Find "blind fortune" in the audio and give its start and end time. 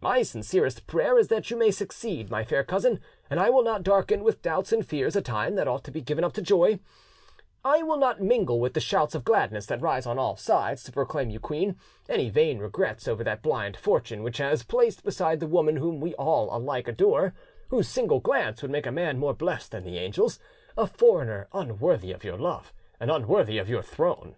13.42-14.24